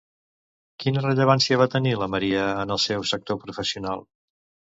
[0.83, 4.05] Quina rellevància va tenir la Maria en el seu sector professional?